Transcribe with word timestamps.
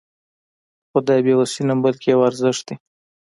خو 0.89 0.97
دا 1.07 1.15
بې 1.25 1.33
وسي 1.39 1.61
نه 1.69 1.75
بلکې 1.83 2.07
يو 2.13 2.25
ارزښت 2.29 2.63
دی. 2.67 2.75